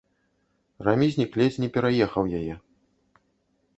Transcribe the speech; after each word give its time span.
Рамізнік 0.87 1.37
ледзь 1.41 1.59
не 1.65 1.69
пераехаў 1.75 2.23
яе. 2.41 2.55